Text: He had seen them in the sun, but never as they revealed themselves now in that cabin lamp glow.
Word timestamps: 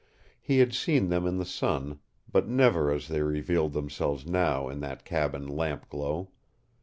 He 0.41 0.57
had 0.57 0.73
seen 0.73 1.09
them 1.09 1.27
in 1.27 1.37
the 1.37 1.45
sun, 1.45 1.99
but 2.31 2.47
never 2.47 2.89
as 2.91 3.07
they 3.07 3.21
revealed 3.21 3.73
themselves 3.73 4.25
now 4.25 4.67
in 4.67 4.79
that 4.79 5.05
cabin 5.05 5.45
lamp 5.45 5.89
glow. 5.89 6.29